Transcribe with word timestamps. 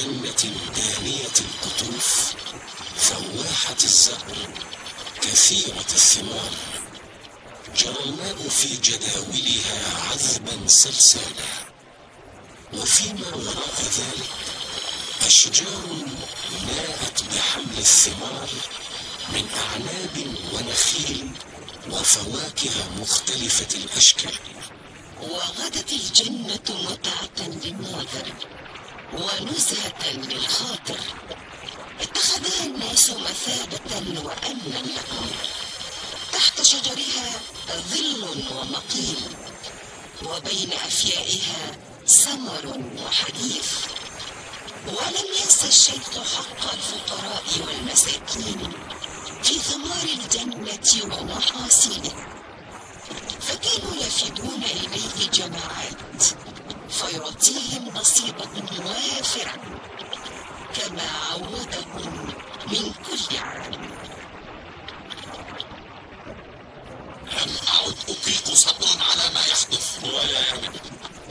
جنة 0.00 0.54
دانية 0.76 1.36
القطوف 1.40 2.34
فواحة 2.96 3.76
الزهر 3.84 4.36
كثيرة 5.22 5.80
الثمار. 5.80 6.50
جرى 7.76 8.04
الماء 8.04 8.48
في 8.48 8.76
جداولها 8.76 10.08
عذبا 10.10 10.68
سلسالا. 10.68 11.52
وفيما 12.72 13.28
وراء 13.34 13.82
ذلك 13.98 14.30
أشجار 15.26 15.86
ناءت 16.66 17.22
بحمل 17.22 17.78
الثمار 17.78 18.48
من 19.32 19.48
أعناب 19.64 20.34
ونخيل 20.52 21.30
وفواكه 21.90 22.90
مختلفة 23.00 23.78
الأشكال. 23.78 24.34
وغدت 25.20 25.92
الجنة 25.92 26.90
متعة 26.90 27.48
للناظر 27.64 28.32
ونزهة 29.12 30.12
للخاطر 30.14 31.00
اتخذها 32.00 32.66
الناس 32.66 33.10
مثابة 33.10 34.20
وأمنا 34.24 34.78
لهم 34.86 35.30
تحت 36.32 36.62
شجرها 36.62 37.40
ظل 37.90 38.24
ومقيل 38.52 39.20
وبين 40.22 40.72
أفيائها 40.72 41.78
سمر 42.06 42.80
وحديث. 43.06 43.72
ولم 44.86 45.26
ينس 45.40 45.64
الشيخ 45.64 46.10
حق 46.36 46.72
الفقراء 46.72 47.44
والمساكين 47.66 48.72
في 49.42 49.54
ثمار 49.58 50.06
الجنة 50.18 51.16
ومحاصيله 51.16 52.26
فكانوا 53.40 53.94
يفدون 53.96 54.62
إليه 54.64 55.30
جماعات. 55.32 56.22
فيعطيهم 57.10 57.88
نصيبهم 57.94 58.86
وافرا 58.86 59.56
كما 60.74 61.10
عودهم 61.30 62.34
من 62.66 62.92
كل 62.92 63.36
عام. 63.36 63.72
لم 67.26 67.56
أعد 67.68 67.96
أطيق 68.08 68.54
صبرا 68.54 69.02
على 69.10 69.34
ما 69.34 69.40
يحدث 69.40 70.04
ولا 70.04 70.40
يعمل 70.40 70.80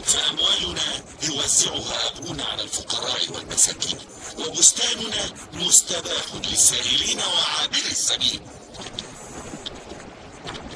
فأموالنا 0.06 1.04
يوزعها 1.24 2.08
أبونا 2.08 2.46
على 2.46 2.62
الفقراء 2.64 3.32
والمساكين 3.32 4.00
وبستاننا 4.38 5.34
مستباح 5.54 6.26
للسائلين 6.34 7.20
وعابر 7.20 7.86
السبيل. 7.92 8.42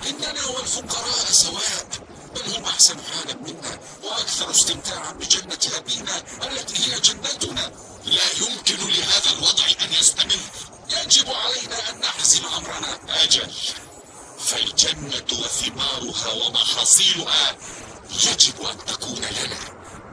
إننا 0.07 0.45
والفقراء 0.45 1.25
سواء 1.31 1.85
بل 2.35 2.55
هم 2.55 2.65
أحسن 2.65 2.97
حالا 3.01 3.35
منا. 3.35 3.79
وأكثر 4.44 4.55
استمتاعا 4.55 5.11
بجنة 5.11 5.77
أبينا 5.77 6.23
التي 6.44 6.75
هي 6.83 6.99
جنتنا. 6.99 7.72
لا 8.05 8.23
يمكن 8.41 8.77
لهذا 8.77 9.31
الوضع 9.31 9.66
أن 9.81 9.94
يستمر. 9.94 10.39
يجب 10.89 11.30
علينا 11.30 11.89
أن 11.89 11.99
نحزم 11.99 12.45
أمرنا. 12.45 12.99
أجل. 13.23 13.52
فالجنة 14.45 15.30
وثمارها 15.31 16.31
ومحاصيلها 16.31 17.58
يجب 18.23 18.66
أن 18.66 18.86
تكون 18.86 19.25
لنا 19.25 19.59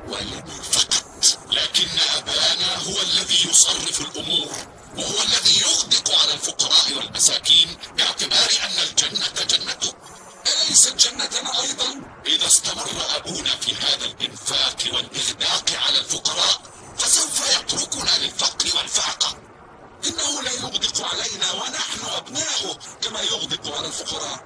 ولنا 0.09 0.63
فقط. 0.63 1.05
لكن 1.51 1.89
أبانا 2.17 2.77
هو 2.77 3.03
الذي 3.03 3.49
يصرف 3.51 4.01
الأمور 4.01 4.53
وهو 4.97 5.23
الذي 5.23 5.61
يغدق 5.61 6.19
على 6.19 6.35
الفقراء 6.35 6.93
والمساكين 6.97 7.79
باعتبار 7.97 8.51
أن 8.63 8.83
الجنة 8.83 9.45
جنته 9.49 9.95
أليست 10.47 10.95
جنتنا 10.95 11.63
أيضا؟ 11.63 12.03
إذا 12.27 12.47
استمر 12.47 12.91
أبونا 13.17 13.57
في 13.57 13.75
هذا 13.75 14.05
الإنفاق 14.05 14.77
والإغداق 14.93 15.71
على 15.87 15.99
الفقراء 15.99 16.63
فسوف 16.99 17.41
يتركنا 17.57 18.19
للفقر 18.19 18.77
والفاقة. 18.77 19.39
إنه 20.07 20.43
لا 20.43 20.53
يغدق 20.53 21.07
علينا 21.07 21.53
ونحن 21.53 22.05
أبناؤه 22.17 22.79
كما 23.03 23.21
يغدق 23.21 23.77
على 23.77 23.87
الفقراء. 23.87 24.45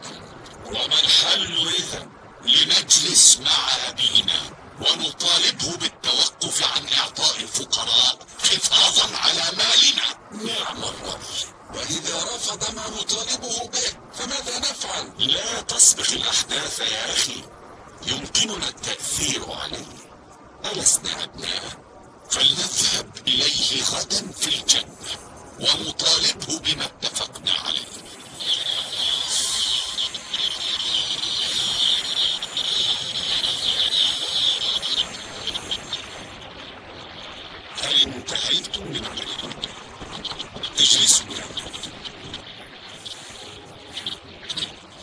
وما 0.67 1.01
الحل 1.01 1.69
إذا؟ 1.79 2.09
لنجلس 2.45 3.37
مع 3.37 3.89
أبينا 3.89 4.41
ونطالبه 4.81 5.77
بالتوقف 5.77 6.77
عن 6.77 6.87
إعطاء 6.99 7.37
الفقراء 7.37 8.19
حفاظا 8.43 9.17
على 9.17 9.45
مالنا. 9.57 10.09
نعم 10.33 10.85
الرأي 10.85 11.54
وإذا 11.75 12.19
رفض 12.23 12.75
ما 12.75 12.89
نطالبه 12.89 13.59
به 13.69 14.15
فماذا 14.15 14.59
نفعل؟ 14.59 15.13
لا 15.19 15.61
تسبق 15.61 16.11
الأحداث 16.13 16.79
يا 16.81 17.13
أخي. 17.13 17.45
يمكننا 18.07 18.69
التأثير 18.69 19.53
عليه. 19.53 19.87
ألسنا 20.65 21.25
أبناء 21.25 21.85
فلنذهب 22.31 23.11
إليه 23.27 23.85
غدا 23.85 24.33
في 24.33 24.49
الجنة 24.49 25.15
ونطالبه 25.61 26.59
بما 26.59 26.85
اتفقنا 26.85 27.53
عليه 27.53 27.85
هل 37.83 38.03
انتهيتم 38.03 38.83
من 38.93 39.05
عملكم؟ 39.05 39.51
اجلسوا 40.79 41.27
يا 41.27 41.43
أولاد. 41.45 41.93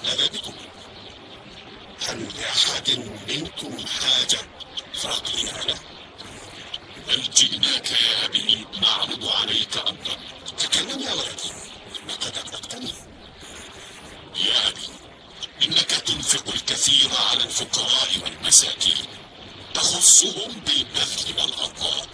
ماذا 0.04 0.28
بكم؟ 0.28 0.54
هل 2.08 2.28
لأحد 2.38 2.90
منكم 3.30 3.86
حاجة 3.88 4.40
فأقضيها 4.94 5.64
له؟ 5.64 5.80
بل 7.08 7.22
جئناك 7.36 7.92
يا 7.92 8.26
أبي 8.26 8.66
نعرض 8.82 9.28
عليك 9.28 9.78
أمرا 9.78 10.18
تكلم 10.58 11.02
يا 11.02 11.14
ولدي 11.14 11.52
لقد 12.10 12.38
أقلقتني 12.38 12.94
يا 14.36 14.68
أبي 14.68 14.88
إنك 15.64 15.90
تنفق 15.92 16.54
الكثير 16.54 17.10
على 17.30 17.44
الفقراء 17.44 18.10
والمساكين 18.24 19.06
تخصهم 19.92 20.52
بالبذل 20.66 21.28
والعطاء 21.38 22.08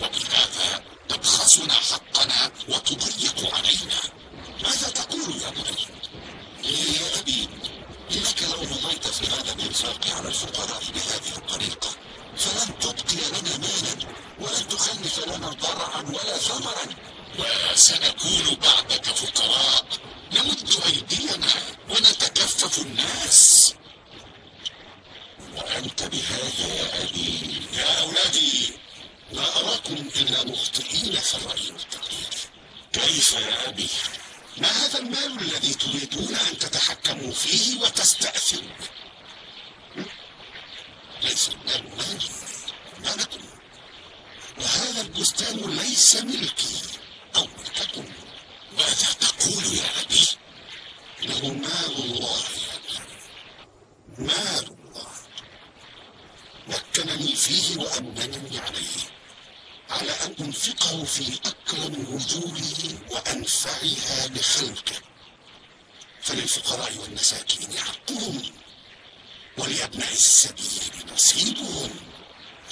وبهذا 0.00 0.84
تبخسنا 1.08 1.74
حقنا 1.74 2.40
وتضيق 2.68 3.54
علينا. 3.54 4.00
ماذا 4.62 4.88
تقول 4.88 5.30
يا 5.42 5.50
بني 5.50 5.86
يا 6.64 7.20
أبي؟ 7.20 7.48
إنك 8.10 8.42
لو 8.42 8.60
مضيت 8.62 9.06
في 9.06 9.26
هذا 9.26 9.52
الإنفاق 9.52 10.00
على 10.16 10.28
الفقراء 10.28 10.82
بهذه 10.94 11.36
الطريقة 11.36 11.90
فلن 12.36 12.78
تبقي 12.78 13.16
لنا 13.30 13.56
مالا 13.62 13.94
ولن 14.40 14.68
تخلف 14.68 15.18
لنا 15.26 15.48
ضرعا 15.48 16.02
ولا 16.02 16.38
ثمرا. 16.38 16.86
وسنكون 17.38 18.56
بعدك 18.62 19.04
فقراء. 19.04 19.86
نمد 20.32 20.70
أيدينا 20.86 21.52
ونتكفف 21.90 22.78
الناس. 22.78 23.51
وأنت 25.92 26.02
بهذا 26.02 26.74
يا 26.74 27.02
أبي 27.04 27.62
يا 27.72 28.00
أولادي. 28.00 28.70
لا 29.32 29.56
أراكم 29.60 29.94
إلا 29.94 30.44
مخطئين 30.44 31.20
في 31.20 31.34
الرأي 31.34 31.70
والتقدير 31.72 32.28
كيف 32.92 33.32
يا 33.32 33.68
أبي؟ 33.68 33.88
ما 34.58 34.68
هذا 34.68 34.98
المال 34.98 35.40
الذي 35.40 35.74
تريدون 35.74 36.34
أن 36.34 36.58
تتحكموا 36.58 37.32
فيه 37.32 37.80
وتستأثروا? 37.80 38.76
ليس 41.22 41.48
المال 41.48 41.90
مالي 41.96 42.28
مالكم. 43.04 43.44
وهذا 44.58 45.00
البستان 45.00 45.56
ليس 45.56 46.16
ملكي 46.16 46.82
أو 47.36 47.46
ملككم. 47.58 48.04
ماذا 48.78 49.12
تقول 49.20 49.64
يا 49.64 49.90
أبي؟ 50.02 50.26
إنه 51.22 51.48
مال 51.54 51.94
الله. 52.04 52.38
يا 52.38 52.76
أبي 52.76 52.98
مال. 54.18 54.81
مكنني 56.68 57.36
فيه 57.36 57.76
وأمنني 57.76 58.58
عليه 58.58 59.02
على 59.90 60.12
أن 60.12 60.34
أنفقه 60.40 61.04
في 61.04 61.38
أكرم 61.46 62.14
وجوهه 62.14 62.98
وأنفعها 63.10 64.26
لخلقه 64.28 65.00
فللفقراء 66.22 66.96
والمساكين 66.96 67.78
حقهم 67.78 68.42
ولأبناء 69.58 70.12
السبيل 70.12 71.12
نصيبهم 71.14 71.90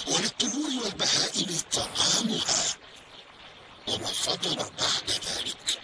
وللطيور 0.06 0.84
والبهائم 0.84 1.60
طعامها. 1.72 2.76
وما 3.88 4.06
فضل 4.06 4.56
بعد 4.56 5.10
ذلك 5.10 5.80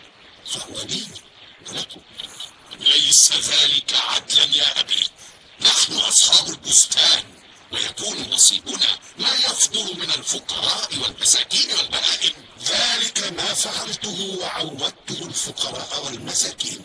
فهو 0.46 0.82
لي 0.82 1.06
ولكم. 1.68 2.00
ليس 2.80 3.32
ذلك 3.32 3.94
عدلا 3.94 4.44
يا 4.56 4.80
أبي 4.80 5.08
نحن 5.60 5.92
أصحاب 5.92 6.48
البستان. 6.48 7.24
ويكون 7.72 8.30
نصيبنا 8.30 8.98
ما 9.18 9.32
يفضل 9.34 9.96
من 9.98 10.10
الفقراء 10.10 10.88
والمساكين 11.02 11.72
والبهائم. 11.76 12.32
ذلك 12.62 13.32
ما 13.32 13.54
فعلته 13.54 14.38
وعودته 14.40 15.26
الفقراء 15.26 16.04
والمساكين 16.04 16.82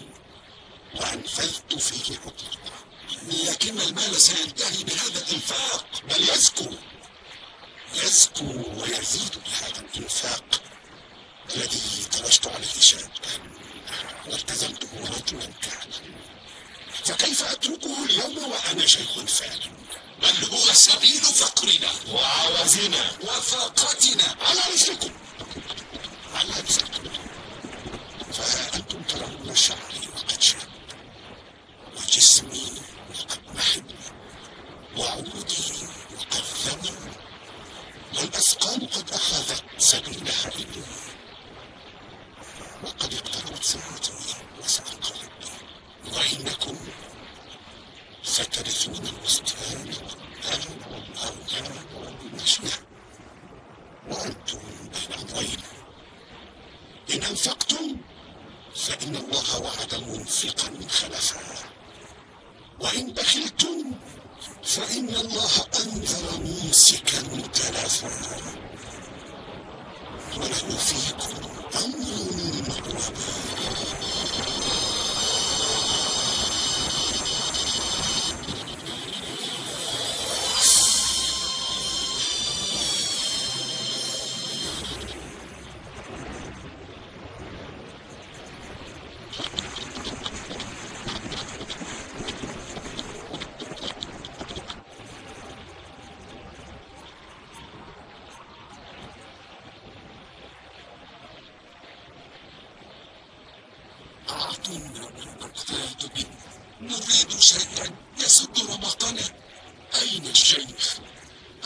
وأنفذت 0.95 1.74
فيه 1.80 2.16
حكم 2.16 2.48
الله 2.48 3.51
لكن 3.51 3.81
المال 3.81 4.22
سينتهي 4.22 4.83
بهذا 4.83 5.19
الإنفاق. 5.28 5.86
بل 6.10 6.30
يزكو. 6.30 6.69
يزكو 7.94 8.63
ويزيد 8.81 9.36
بهذا 9.45 9.80
الإنفاق 9.80 10.62
الذي 11.56 12.06
ترشت 12.12 12.48
عليه 12.48 12.80
شابا 12.80 13.12
والتزمته 14.28 14.89
رجلا 15.00 15.45
كاملا. 15.62 16.22
فكيف 17.04 17.44
أتركه 17.44 18.06
اليوم 18.06 18.51
وأنا 18.51 18.88
شيخ 18.88 19.19
فاهم 19.25 19.75
بل 20.21 20.45
هو 20.51 20.73
سبيل 20.73 21.21
فقرنا 21.21 21.91
وعوزنا 22.07 23.12
وفاقتنا 23.21 24.35
على 24.41 24.59
رزقكم 24.73 25.12
على 26.35 26.50
رزقكم 26.69 27.09
فها 28.33 28.75
أنتم 28.75 29.01
ترون 29.03 29.56
شعري 29.56 30.07
وقد 30.15 30.41
شاب 30.41 30.69
وجسمي 31.97 32.71
وقد 33.09 33.39
محب 33.56 33.85
وعودي 34.97 35.73
وقد 36.18 36.44
ثمن 36.63 37.13
والأسقام 38.18 38.85
قد 38.85 39.12
أخذت 39.12 39.63
سبيلها 39.77 40.47
إلي 40.56 40.81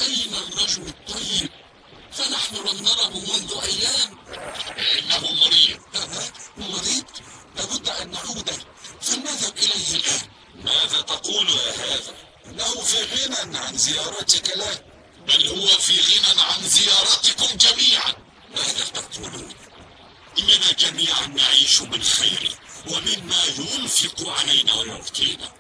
أين 0.01 0.33
الرجل 0.35 0.87
الطيب؟ 0.87 1.49
فنحن 2.11 2.55
لم 2.55 2.83
نره 2.83 3.09
منذ 3.09 3.53
أيام 3.63 4.17
إنه 4.99 5.33
مريض 5.33 5.79
أه؟ 5.95 6.31
مريض؟ 6.57 7.05
لابد 7.55 7.89
أن 7.89 8.11
نعود 8.11 8.49
فلنذهب 9.01 9.57
إليه 9.57 9.95
الآن 9.95 10.29
ماذا 10.55 11.01
تقول 11.01 11.49
يا 11.49 11.71
هذا؟ 11.71 12.15
إنه 12.45 12.81
في 12.81 13.03
غنى 13.03 13.57
عن 13.57 13.77
زيارتك 13.77 14.57
له 14.57 14.83
بل 15.27 15.47
هو 15.47 15.67
في 15.67 15.93
غنى 15.93 16.41
عن 16.41 16.61
زيارتكم 16.69 17.57
جميعا 17.57 18.13
ماذا 18.55 18.85
تقولون؟ 18.85 19.53
إننا 20.39 20.71
جميعا 20.79 21.27
نعيش 21.27 21.81
من 21.81 22.03
خيره 22.03 22.51
ومما 22.87 23.43
ينفق 23.45 24.29
علينا 24.29 24.73
ويعطينا 24.73 25.53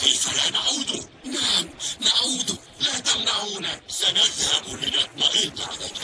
كيف 0.00 0.36
لا 0.36 0.50
نعود؟ 0.50 1.08
نعم 1.24 1.68
نعود. 2.00 2.58
لا 2.80 2.98
تمنعونا 2.98 3.80
سنذهب 3.88 4.64
لنطمئن 4.68 5.54
عليك 5.60 5.98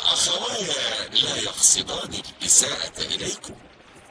أخوايا 0.00 1.08
لا 1.08 1.36
يقصدان 1.36 2.22
الإساءة 2.40 3.00
إليكم. 3.00 3.54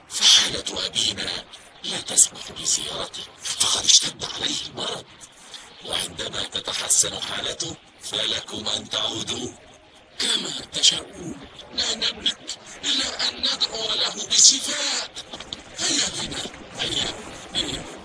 فحالة 0.10 0.86
أبينا 0.86 1.46
لا 1.84 2.02
تسمح 2.02 2.52
بزيارته. 2.52 3.24
فقد 3.44 3.86
اشتد 3.86 4.25
عليه 4.25 4.62
المرض. 4.68 5.06
وعندما 5.86 6.44
تتحسن 6.44 7.22
حالته 7.22 7.76
فلكم 8.04 8.68
أن 8.68 8.90
تعودوا. 8.90 9.50
كما 10.19 10.52
تشاءون. 10.74 11.48
لا 11.74 11.96
نملك 11.96 12.58
إلا 12.86 13.30
أن 13.30 13.38
ندعو 13.38 13.94
له 13.94 14.28
بشفاء. 14.28 15.12
هيا 15.80 16.08
بنا. 16.18 16.44
هيا 16.80 17.14
هيا 17.54 18.03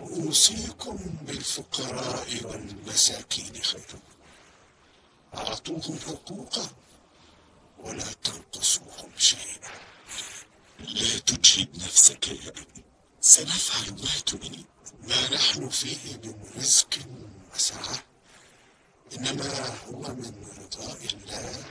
أوصيكم 0.00 0.96
بالفقراء 1.22 2.40
والمساكين 2.44 3.62
خيرا 3.62 4.00
أعطوهم 5.34 5.98
حقوقهم 5.98 6.70
ولا 7.78 8.12
تنقصوهم 8.12 9.10
شيئا. 9.16 9.70
لا 10.78 11.18
تجهد 11.18 11.76
نفسك 11.76 12.28
يا 12.28 12.48
أبي. 12.48 12.84
سنفعل 13.20 13.92
ما 13.92 14.20
تريد. 14.26 14.66
ما 15.02 15.34
نحن 15.34 15.68
فيه 15.68 16.16
من 16.16 16.50
رزق 16.56 16.98
وسعة. 17.54 18.02
إنما 19.12 19.78
هو 19.86 20.00
من 20.00 20.46
رضاء 20.58 21.04
الله 21.14 21.64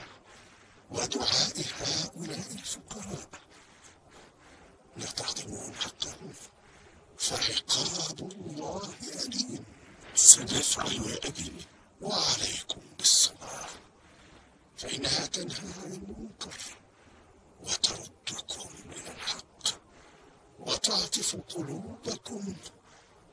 ودعاء 0.90 1.64
هؤلاء 1.80 2.52
الفقراء. 2.52 3.28
لا 4.96 5.06
تهضمون 5.06 5.74
حقهم 5.74 6.32
فعقاب 7.20 8.32
الله 8.32 8.94
أليم 9.24 9.64
سنفعل 10.14 11.18
أبي 11.24 11.52
وعليكم 12.00 12.80
بالصلاة 12.98 13.68
فإنها 14.76 15.26
تنهى 15.26 15.72
عن 15.84 15.92
المنكر 15.92 16.58
وتردكم 17.60 18.68
إلى 18.92 19.10
الحق 19.14 19.80
وتعطف 20.58 21.36
قلوبكم 21.36 22.54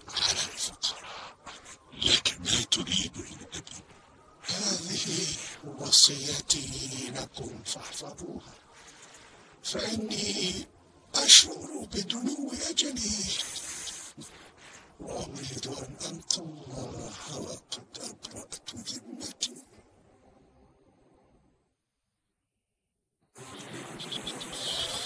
على 0.07 0.41
الفقراء 0.53 1.37
لك 1.93 2.37
ما 2.39 2.61
تريد 2.71 3.11
أبي 3.53 3.83
هذه 4.43 5.27
وصيتي 5.79 7.11
لكم 7.15 7.63
فاحفظوها 7.63 8.53
فإني 9.63 10.67
أشعر 11.15 11.87
بدنو 11.93 12.51
أجلي 12.69 13.23
وأريد 14.99 15.67
أن 15.67 15.95
ألقى 16.05 16.37
الله 16.37 17.13
وقد 17.39 17.87
أبرأت 18.01 18.75
ذمتي 18.75 19.53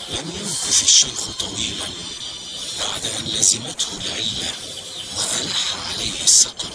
لم 0.10 0.30
يمكث 0.40 0.84
الشيخ 0.84 1.38
طويلا 1.40 1.86
بعد 2.80 3.06
أن 3.06 3.26
لزمته 3.26 3.88
العلة 4.06 4.52
وألح 5.18 5.76
عليه 5.90 6.24
السقم 6.24 6.70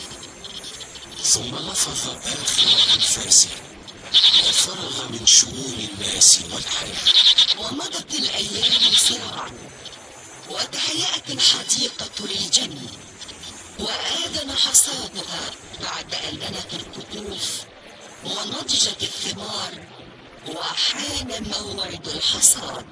ثم 1.23 1.57
لفظ 1.57 2.09
آخر 2.11 2.95
أنفاسه 2.95 3.49
وفرغ 4.49 5.09
من 5.09 5.27
شؤون 5.27 5.89
الناس 5.93 6.39
والحياة 6.53 7.07
ومضت 7.59 8.15
الأيام 8.15 8.95
سرعا 8.97 9.51
وتهيأت 10.51 11.31
الحديقة 11.31 12.27
للجنة. 12.27 12.91
وآذن 13.79 14.53
حصادها 14.53 15.51
بعد 15.81 16.15
أن 16.15 16.35
لنت 16.35 16.75
القطوف 16.75 17.61
ونضجت 18.25 19.03
الثمار 19.03 19.87
وحان 20.49 21.53
موعد 21.53 22.09
الحصاد. 22.09 22.87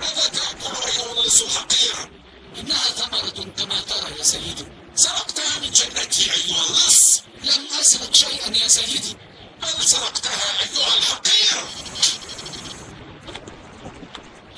ماذا 0.00 0.28
تأكل 0.28 0.74
أيها 0.86 1.12
اللص 1.12 1.42
الحقير؟ 1.42 2.10
إنها 2.58 2.84
ثمرة 2.84 3.44
كما 3.56 3.80
ترى 3.80 4.18
يا 4.18 4.22
سيدي؟ 4.22 4.66
سرقتها 4.94 5.58
من 5.58 5.70
جنتي 5.70 6.32
أيها 6.32 6.66
اللص 6.66 7.22
لم 7.44 7.66
أسرق 7.80 8.14
شيئا 8.14 8.56
يا 8.62 8.68
سيدي. 8.68 9.16
بل 9.64 9.84
سرقتها 9.84 10.60
أيها 10.62 10.96
الحقير 10.98 11.64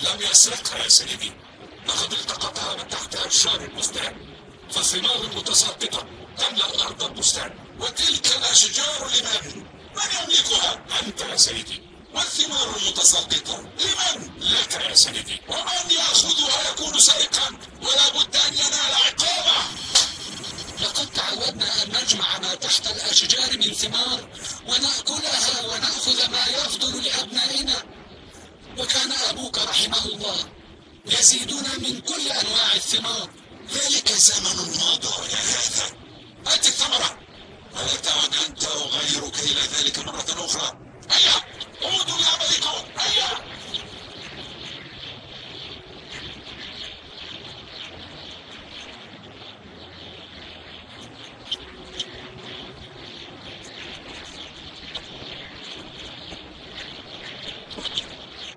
لم 0.02 0.20
يسرقها 0.30 0.78
يا 0.84 0.88
سيدي 0.88 1.32
لقد 1.88 2.12
التقطها 2.12 2.74
من 2.76 2.88
تحت 2.88 3.16
أبشار 3.16 3.60
البستان 3.60 4.16
فالثمار 4.70 5.16
المتساقطة 5.20 6.06
تملأ 6.38 6.82
أرض 6.86 7.02
البستان 7.02 7.50
وتلك 7.80 8.26
الأشجار 8.36 9.08
لمن؟ 9.14 9.64
من 9.96 10.08
يملكها؟ 10.22 10.84
أنت 11.02 11.20
يا 11.20 11.36
سيدي 11.36 11.82
والثمار 12.14 12.76
المتساقطة 12.76 13.58
لمن؟ 13.60 14.30
لك 14.40 14.72
يا 14.74 14.94
سيدي 14.94 15.40
ومن 15.48 15.90
يأخذها 15.90 16.70
يكون 16.70 17.00
سارقا 17.00 17.48
ولا 17.82 18.08
بد 18.08 18.36
أن 18.36 18.54
ينال 18.54 18.94
عقابه 19.04 19.62
نجمع 22.06 22.38
ما 22.38 22.54
تحت 22.54 22.86
الأشجار 22.86 23.58
من 23.58 23.74
ثمار 23.74 24.28
ونأكلها 24.66 25.66
ونأخذ 25.66 26.30
ما 26.30 26.46
يفضل 26.46 27.04
لأبنائنا. 27.04 27.82
وكان 28.78 29.12
أبوك 29.12 29.58
رحمه 29.58 30.04
الله 30.04 30.38
يزيدنا 31.06 31.78
من 31.78 32.00
كل 32.00 32.28
أنواع 32.28 32.74
الثمار. 32.74 33.30
ذلك 33.72 34.12
زمن 34.12 34.56
مضى 34.56 35.32
يا 35.32 35.38
هذا. 35.38 35.86
أنت 36.54 36.66
الثمرة. 36.66 37.18
ولا 37.74 37.96
تعد 37.96 38.34
أنت 38.48 38.64
وغيرك 38.64 39.38
إلى 39.38 39.60
ذلك 39.60 39.98
مرة 39.98 40.44
أخرى؟ 40.46 40.72
هيا 41.10 41.34
عودوا 41.82 42.18
لعملكم 42.18 42.98
هيا 42.98 43.56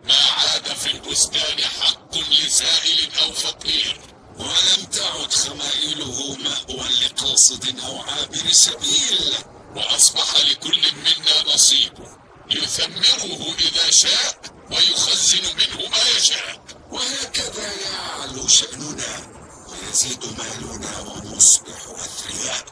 ما 0.04 0.16
عاد 0.16 0.68
في 0.74 0.92
البستان 0.92 1.62
حق 1.82 2.18
لسائل 2.18 3.10
فقير 3.34 4.00
ولم 4.38 4.86
تعد 4.92 5.34
خمائله 5.34 6.38
مأوى 6.44 6.90
لقاصد 7.02 7.80
أو 7.80 8.02
عابر 8.02 8.52
سبيل 8.52 9.34
وأصبح 9.76 10.36
لكل 10.36 10.82
منا 10.96 11.54
نصيبه 11.56 12.18
يثمره 12.52 13.56
إذا 13.60 13.92
شاء 13.92 14.40
ويخزن 14.72 15.44
منه 15.44 15.90
ما 15.90 16.18
يشاء. 16.18 16.64
وهكذا 16.92 17.74
يعلو 17.74 18.48
شأننا 18.48 19.28
ويزيد 19.70 20.26
مالنا 20.38 21.00
ونصبح 21.00 21.88
أثرياء. 21.88 22.66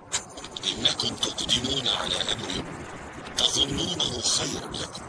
إنكم 0.65 1.15
تقدمون 1.15 1.87
على 1.87 2.21
أمر 2.21 2.65
تظنونه 3.37 4.21
خيرا 4.21 4.71
لكم 4.71 5.01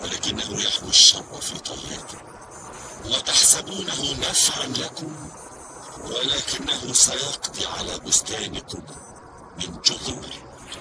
ولكنه 0.00 0.62
يحوي 0.62 0.88
الشر 0.88 1.40
في 1.40 1.58
طياته 1.58 2.37
وتحسبونه 3.04 4.16
نفعا 4.20 4.66
لكم 4.66 5.30
ولكنه 6.04 6.92
سيقضي 6.92 7.66
على 7.66 7.98
بستانكم 7.98 8.82
من 9.58 9.80
جذور. 9.84 10.28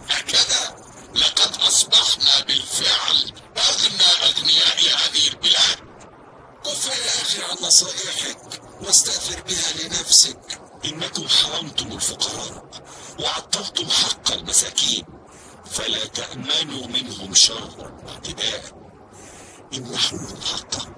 هكذا 0.09 0.75
لقد 1.15 1.62
أصبحنا 1.67 2.45
بالفعل 2.47 3.33
أغنى 3.57 4.09
أغنياء 4.24 4.77
هذه 4.77 5.27
البلاد. 5.27 5.79
كف 6.65 6.86
يا 6.86 7.21
أخي 7.21 7.43
عن 7.43 7.67
نصائحك 7.67 8.62
واستغفر 8.81 9.41
بها 9.41 9.83
لنفسك. 9.83 10.62
إنكم 10.86 11.27
حرمتم 11.27 11.91
الفقراء 11.91 12.69
وعطلتم 13.19 13.89
حق 13.89 14.31
المساكين 14.31 15.05
فلا 15.71 16.05
تأمنوا 16.05 16.88
منهم 16.88 17.33
شرا 17.33 18.01
واعتداء. 18.05 18.63
امنحوا 19.74 20.19
الحق 20.19 20.96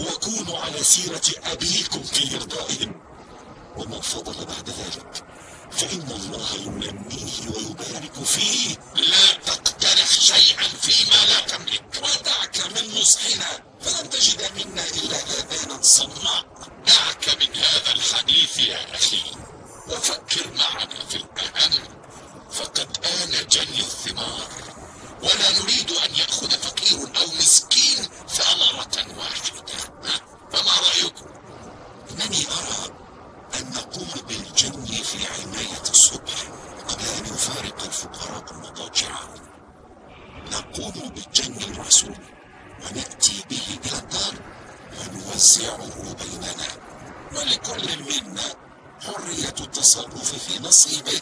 وكونوا 0.00 0.58
على 0.58 0.84
سيرة 0.84 1.22
أبيكم 1.44 2.02
في 2.02 2.36
إرضائهم. 2.36 3.02
وما 3.76 4.00
فضل 4.00 4.44
بعد 4.44 4.70
ذلك 4.70 5.24
فإن 5.72 6.08
الله 6.10 6.54
ينميه 6.54 7.56
ويبارك 7.56 8.24
فيه 8.24 8.76
لا 8.94 9.32
تقترح 9.46 10.10
شيئا 10.10 10.68
فيما 10.68 11.20
لا 11.28 11.40
تملك. 11.40 11.84
ودعك 11.96 12.58
من 12.74 13.00
نصحنا 13.00 13.62
فلن 13.80 14.10
تجد 14.10 14.40
منا 14.56 14.84
إلا 14.86 15.16
آذانا 15.16 15.82
صماء 15.82 16.44
دعك 16.86 17.28
من 17.40 17.56
هذا 17.56 17.92
الحديث 17.92 18.58
يا 18.58 18.94
أخي 18.94 19.22
وفكر 19.88 20.50
معنا 20.58 21.04
في 21.10 21.16
الأهم 21.16 21.84
فقد 22.52 23.06
آن 23.06 23.46
جني 23.48 23.80
الثمار 23.80 24.48
ولا 25.22 25.50
نريد 25.62 25.90
أن 25.90 26.14
يأخذ 26.14 26.50
فقير 26.50 26.98
أو 27.00 27.26
مسكين 27.38 28.08
ثمرة 28.28 29.18
واحدة 29.18 29.72
ها؟ 30.04 30.20
فما 30.52 30.72
رأيكم؟ 30.88 31.26
إنني 32.10 32.46
أرى 32.46 32.92
أن 33.54 33.70
نقوم 33.70 34.10
بالجن 34.28 34.86
في 35.02 35.18
عناية 35.26 35.82
الصبح 35.90 36.42
قبل 36.88 37.04
أن 37.04 37.24
يفارق 37.34 37.82
الفقراء 37.84 38.44
المضاجع 38.52 39.10
نقوم 40.72 41.08
بالجن 41.08 41.56
الرسول 41.72 42.16
ونأتي 42.82 43.44
به 43.50 43.78
إلى 43.84 43.98
الدار 43.98 44.34
ونوزعه 44.98 46.14
بيننا 46.14 46.68
ولكل 47.34 48.02
منا 48.02 48.54
حرية 49.00 49.54
التصرف 49.60 50.34
في 50.34 50.58
نصيبه. 50.58 51.20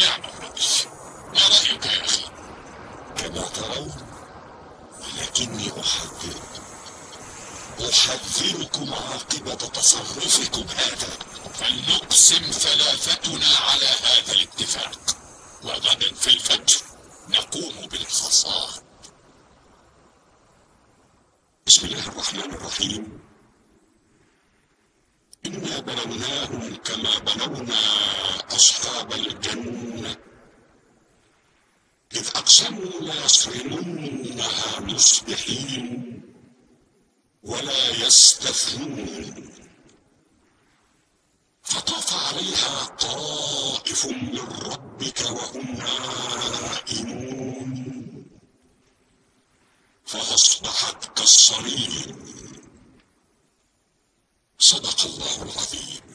نعم 0.00 0.20
الرئيس 0.24 0.86
ما 1.34 1.40
رأيك 1.48 1.86
يا 1.86 2.04
أخي؟ 2.04 2.24
كما 3.16 3.48
ترون 3.48 3.92
ولكني 5.00 5.72
أحذركم 5.80 6.62
أحذركم 7.90 8.94
عاقبة 8.94 9.54
تصرفكم 9.54 10.66
هذا. 10.76 11.12
فلنقسم 11.54 12.42
ثلاثتنا 12.50 13.46
على 13.56 13.86
هذا 13.86 14.32
الاتفاق 14.32 15.16
وغدا 15.64 16.14
في 16.14 16.26
الفجر. 16.26 16.91
نقوم 17.28 17.86
بالحصاد 17.88 18.82
بسم 21.66 21.86
الله 21.86 22.08
الرحمن 22.08 22.54
الرحيم. 22.54 23.20
إنا 25.46 25.80
بلوناهم 25.80 26.76
كما 26.76 27.18
بلونا 27.18 27.82
أصحاب 28.50 29.12
الجنة. 29.12 30.16
إذ 32.12 32.26
أقسموا 32.36 33.00
ليصرمنها 33.00 34.80
مصبحين 34.80 36.22
ولا 37.42 37.88
يستثنون. 38.06 39.61
فطاف 41.72 42.14
عليها 42.14 42.84
طائف 42.84 44.06
من 44.06 44.38
ربك 44.38 45.20
وهم 45.20 45.76
نائمون. 45.76 47.22
فأصبحت 50.04 51.18
كالصريم. 51.18 52.16
صدق 54.58 55.04
الله 55.04 55.42
العظيم. 55.42 56.11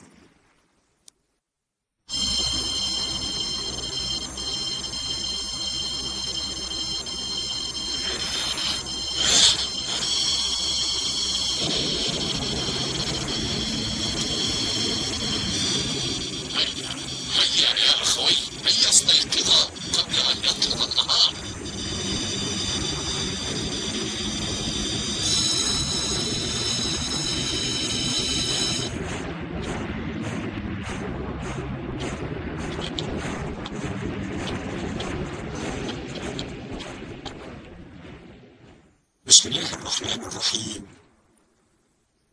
بسم 39.28 39.50
الله 39.50 39.74
الرحمن 39.74 40.24
الرحيم. 40.24 40.88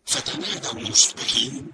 فتنادوا 0.04 0.80
مصبحين. 0.80 1.72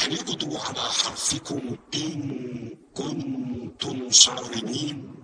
أن 0.00 0.12
اغدوا 0.12 0.58
على 0.58 0.80
حرفكم 0.80 1.76
إن 1.94 2.76
كنتم 2.94 4.10
صارمين. 4.10 5.14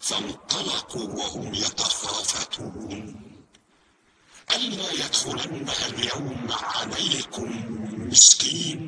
فانطلقوا 0.00 1.08
وهم 1.08 1.54
يتخافتون. 1.54 3.22
ألا 4.54 4.92
يدخلنها 4.92 5.86
اليوم 5.86 6.46
عليكم 6.50 7.48
مسكين. 8.10 8.80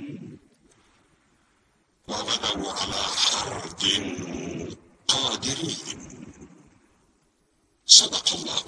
وغدوا 2.08 2.72
على 2.72 3.02
حرد 3.02 3.84
قادرين. 5.08 6.11
صدق 7.86 8.32
الله 8.34 8.62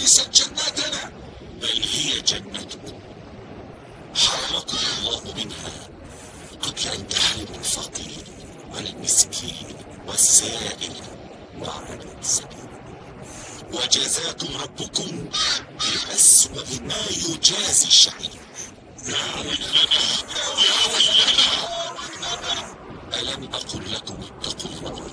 ليست 0.00 0.30
جنتنا 0.30 1.12
بل 1.60 1.82
هي 1.82 2.20
جنتكم 2.20 3.00
حرمكم 4.14 4.78
الله 4.98 5.34
منها. 5.36 5.88
قبل 6.62 6.88
أن 6.88 7.08
تحرموا 7.08 7.58
الفقير 7.58 8.24
والمسكين 8.72 9.76
والسائل 10.06 10.94
وعلى 11.58 12.16
السبيل. 12.20 12.70
وجزاكم 13.72 14.56
ربكم 14.62 15.28
بأسوأ 15.80 16.80
ما 16.80 17.02
يجازي 17.10 17.86
الشعير. 17.86 18.40
يا 19.06 19.24
ويلنا 19.36 19.82
يا 20.66 20.78
ويلنا. 20.94 21.50
ألم 23.20 23.42
أقل 23.54 23.92
لكم 23.92 24.18
اتقوا 24.22 24.70
الله 24.70 25.10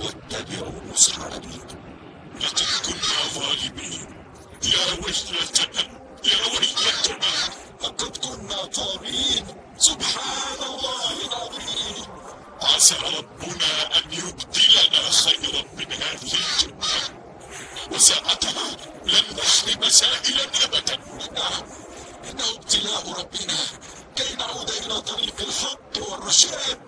واتبعوا 0.00 0.80
نصح 0.92 1.20
أبيكم. 1.20 1.78
لقد 2.40 2.67
ظالمين 3.34 4.08
يا 4.64 4.84
ويلتنا 5.04 5.82
يا 6.24 6.40
ويلتنا 6.52 7.32
لقد 7.82 8.16
كنا 8.16 8.64
طاغين 8.64 9.46
سبحان 9.78 10.60
الله 10.70 11.12
العظيم 11.28 12.06
عسى 12.62 12.94
ربنا 13.18 13.96
أن 13.98 14.12
يبدلنا 14.12 15.10
خيرا 15.10 15.62
من 15.78 15.92
هذه 15.92 16.32
الجنة 16.34 16.96
وساعتها 17.92 18.68
لن 19.06 19.24
نحرم 19.38 19.88
سائلا 19.88 20.44
أبدا 20.64 20.96
نعم 21.34 21.62
إنه 22.30 22.44
ابتلاء 22.56 23.02
ربنا 23.20 23.58
كي 24.16 24.34
نعود 24.38 24.70
إلى 24.70 25.00
طريق 25.00 25.34
الحق 25.40 26.10
والرشاد. 26.10 26.87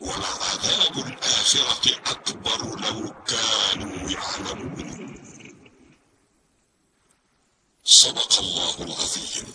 ولعذاب 0.00 1.06
الآخرة 1.06 2.10
أكبر 2.10 2.80
لو 2.80 3.14
كانوا 3.26 4.10
يعلمون. 4.10 5.14
صدق 7.84 8.38
الله 8.38 8.74
العظيم. 8.80 9.54